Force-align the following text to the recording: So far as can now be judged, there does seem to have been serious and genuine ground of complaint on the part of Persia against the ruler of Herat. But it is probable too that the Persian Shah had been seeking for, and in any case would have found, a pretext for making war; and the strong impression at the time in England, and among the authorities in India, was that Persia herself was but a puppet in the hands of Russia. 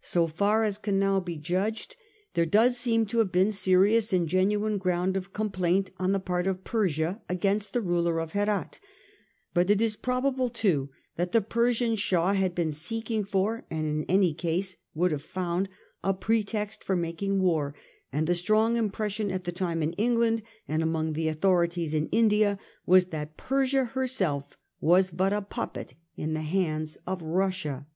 So 0.00 0.26
far 0.26 0.64
as 0.64 0.76
can 0.76 0.98
now 0.98 1.20
be 1.20 1.36
judged, 1.36 1.94
there 2.34 2.44
does 2.44 2.76
seem 2.76 3.06
to 3.06 3.18
have 3.18 3.30
been 3.30 3.52
serious 3.52 4.12
and 4.12 4.28
genuine 4.28 4.76
ground 4.76 5.16
of 5.16 5.32
complaint 5.32 5.92
on 5.98 6.10
the 6.10 6.18
part 6.18 6.48
of 6.48 6.64
Persia 6.64 7.22
against 7.28 7.72
the 7.72 7.80
ruler 7.80 8.18
of 8.18 8.32
Herat. 8.32 8.80
But 9.54 9.70
it 9.70 9.80
is 9.80 9.94
probable 9.94 10.50
too 10.50 10.90
that 11.14 11.30
the 11.30 11.40
Persian 11.40 11.94
Shah 11.94 12.32
had 12.32 12.56
been 12.56 12.72
seeking 12.72 13.22
for, 13.22 13.64
and 13.70 13.86
in 14.00 14.04
any 14.10 14.34
case 14.34 14.76
would 14.94 15.12
have 15.12 15.22
found, 15.22 15.68
a 16.02 16.12
pretext 16.12 16.82
for 16.82 16.96
making 16.96 17.40
war; 17.40 17.72
and 18.12 18.26
the 18.26 18.34
strong 18.34 18.76
impression 18.76 19.30
at 19.30 19.44
the 19.44 19.52
time 19.52 19.80
in 19.80 19.92
England, 19.92 20.42
and 20.66 20.82
among 20.82 21.12
the 21.12 21.28
authorities 21.28 21.94
in 21.94 22.08
India, 22.08 22.58
was 22.84 23.06
that 23.06 23.36
Persia 23.36 23.84
herself 23.84 24.58
was 24.80 25.12
but 25.12 25.32
a 25.32 25.40
puppet 25.40 25.94
in 26.16 26.34
the 26.34 26.42
hands 26.42 26.98
of 27.06 27.22
Russia. 27.22 27.86